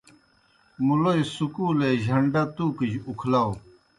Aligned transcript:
مُلوئے 0.85 1.21
سُکولے 1.35 1.89
جھنڈا 2.05 2.43
تُوکِجیْ 2.55 2.99
اُکھلاؤ۔ 3.09 3.51